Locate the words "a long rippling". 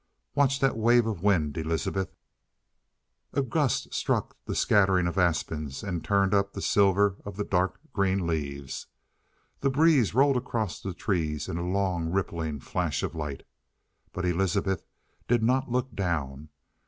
11.59-12.61